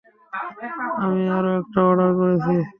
আমি 1.03 1.23
আরও 1.37 1.49
একটা 1.59 1.79
অর্ডার 1.87 2.11
করছি। 2.19 2.55